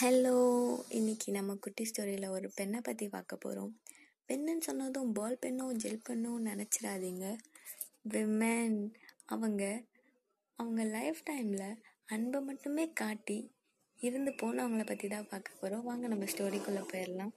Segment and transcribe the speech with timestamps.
[0.00, 0.34] Hello
[0.88, 3.70] இன்னைக்கு நம்ம குட்டி ஸ்டோரியில் ஒரு பெண்ணை பற்றி பார்க்க போகிறோம்
[4.28, 7.24] பெண்ணுன்னு சொன்னதும் பால் பெண்ணோ ஜெல் பெண்ணோ நினச்சிடாதீங்க.
[8.12, 8.76] விமென்
[9.26, 9.62] அவங்க
[10.58, 11.66] அவங்க லைஃப் டைமில்
[12.06, 13.38] அன்பை மட்டுமே காட்டி
[14.00, 17.32] இருந்து போனவங்கள பற்றி தான் பார்க்க போகிறோம் வாங்க நம்ம ஸ்டோரிக்குள்ளே போயிடலாம்.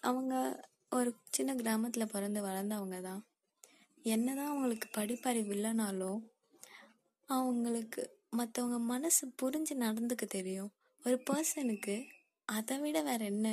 [0.00, 0.34] அவங்க
[0.98, 3.22] ஒரு சின்ன கிராமத்தில் பிறந்து வளர்ந்தவங்க தான்.
[4.06, 6.20] என்ன தான் அவங்களுக்கு படிப்பறிவு இல்லைனாலும்
[7.28, 8.04] அவங்களுக்கு
[8.38, 10.72] மற்றவங்க மனசு புரிஞ்சு நடந்துக்க தெரியும்.
[11.04, 11.94] ஒரு பர்சனுக்கு
[12.48, 13.48] அதை விட வேற என்ன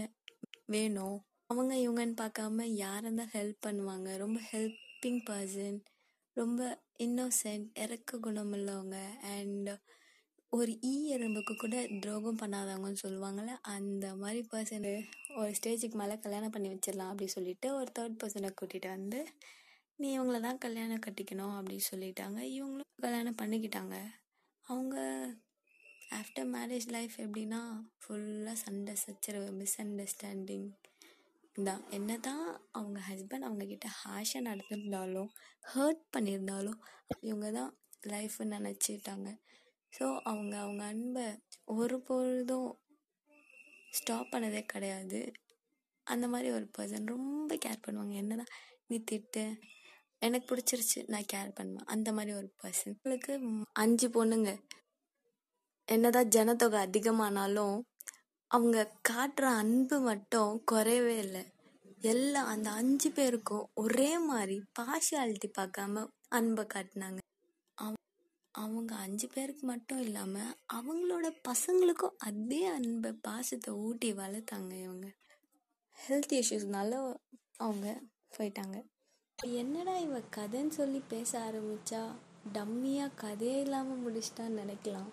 [0.65, 4.07] வேணும் அவங்க இவங்கன்னு பார்க்காம யாரும் தான் ஹெல்ப் பண்ணுவாங்க?
[4.17, 5.77] ரொம்ப ஹெல்பிங் பர்சன்
[6.33, 6.61] ரொம்ப
[6.97, 8.97] இன்னோசென்ட் இறக்க குணம் உள்ளவங்க
[9.35, 9.69] அண்ட்
[10.53, 14.93] ஒரு ஈ எறும்புக்கு கூட துரோகம் பண்ணாதவங்கன்னு சொல்லுவாங்கள்ல அந்த மாதிரி பர்சனு
[15.35, 19.21] ஒரு ஸ்டேஜுக்கு மேலே கல்யாணம் பண்ணி வச்சிடலாம் அப்படி சொல்லிட்டு ஒரு தேர்ட் பர்சனை கூட்டிகிட்டு வந்து
[19.99, 22.39] நீ இவங்கள தான் கல்யாணம் கட்டிக்கணும் அப்படின்னு சொல்லிட்டாங்க.
[22.57, 23.95] இவங்களும் கல்யாணம் பண்ணிக்கிட்டாங்க.
[24.67, 24.95] அவங்க
[26.07, 27.61] ஆஃப்டர் மேரேஜ் லைஃப் எப்படின்னா
[28.01, 30.67] ஃபுல்லாக சண்டை சச்சரவு மிஸ் அண்டர்ஸ்டாண்டிங்
[31.55, 35.29] தான் என்ன தான் அவங்க ஹஸ்பண்ட் அவங்க கிட்ட ஹாஷாக நடந்திருந்தாலும்
[35.73, 36.79] ஹர்ட் பண்ணியிருந்தாலும்
[37.19, 37.71] இவங்க தான்
[38.07, 39.29] லைஃப்னு நினச்சிட்டாங்க.
[39.93, 41.25] ஸோ அவங்க அவங்க அன்பை
[41.65, 42.69] ஒரு பொழுதும்
[43.91, 45.19] ஸ்டாப் பண்ணதே கிடையாது.
[46.07, 48.13] அந்த மாதிரி ஒரு பர்சன் ரொம்ப கேர் பண்ணுவாங்க.
[48.13, 48.53] என்னதான்
[48.87, 49.43] நீ திட்டு
[50.19, 51.85] எனக்கு பிடிச்சிருச்சு நான் கேர் பண்ணுவேன்.
[51.85, 53.33] அந்த மாதிரி ஒரு பர்சன் உங்களுக்கு
[53.73, 54.51] அஞ்சு பொண்ணுங்க.
[55.91, 57.81] என்னதான் ஜனத்தொகை அதிகமானாலும்
[58.47, 61.45] அவங்க காட்டுற அன்பு மட்டும் குறையவே இல்லை.
[62.01, 67.17] எல்லாம் அந்த அஞ்சு பேருக்கும் ஒரே மாதிரி பார்ஷியாலிட்டி பார்க்காம அன்பை காட்டினாங்க.
[67.73, 67.93] அவ-
[68.51, 70.39] அவங்க அஞ்சு பேருக்கு மட்டும் இல்லாம
[70.73, 75.11] அவங்களோட பசங்களுக்கும் அதே அன்பை பாசத்தை ஊட்டி வளர்த்தாங்க இவங்க.
[76.07, 77.15] ஹெல்த் இஷ்யூஸ்னால
[77.55, 78.01] அவங்க
[78.37, 78.83] போயிட்டாங்க.
[79.43, 82.11] என்னடா இவ கதைன்னு சொல்லி பேச ஆரம்பிச்சா
[82.53, 85.09] டம்மியா கதையே இல்லாம முடிச்சிட்டான்னு நினைக்கலாம்.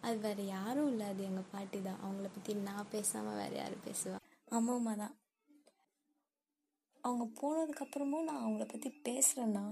[0.00, 1.06] அது வேற யாரும் இல்லை.
[1.06, 2.00] அது எங்க பாட்டி தான்.
[2.02, 4.18] அவங்கள பத்தி நான் பேசாம வேற யாரும் பேசுவா?
[4.48, 5.16] அம்மா தான்.
[7.00, 9.64] அவங்க போனதுக்கு அப்புறமும் நான் அவங்கள பத்தி பேசுறேன்னா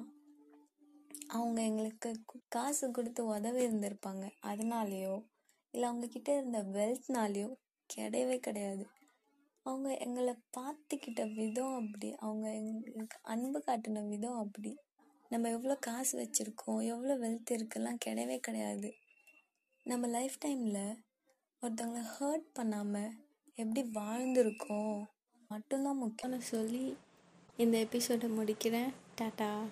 [1.28, 2.11] அவங்க எங்களுக்கு
[2.49, 4.25] காசு கொடுத்து உதவி இருந்திருப்பாங்க.
[4.43, 5.25] அதனாலயோ
[5.75, 7.49] இல்லை அவங்க கிட்ட இருந்த வெல்த்னாலயோ
[7.91, 8.84] கிடையவே கிடையாது.
[9.62, 14.77] அவங்க எங்களை பார்த்துக்கிட்ட விதம் அப்படி அவங்க எங்களுக்கு அன்பு காட்டின விதம் அப்படி.
[15.28, 18.95] நம்ம எவ்வளோ காசு வச்சுருக்கோம் எவ்வளோ வெல்த் இருக்குலாம் கிடையவே கிடையாது.
[19.87, 20.99] நம்ம லைஃப் டைமில்
[21.63, 23.11] ஒருத்தவங்கள ஹர்ட் பண்ணாமல்
[23.55, 25.03] எப்படி வாழ்ந்திருக்கோம்?
[25.49, 26.97] மட்டும்தான் முக்கியம்னு சொல்லி
[27.57, 28.93] இந்த எபிசோடை முடிக்கிறேன்.
[29.21, 29.65] டாட்டா.